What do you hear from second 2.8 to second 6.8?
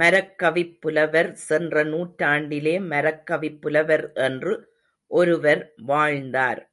மரக்கவிப்புலவர் என்று ஒருவர் வாழ்ந்தார்.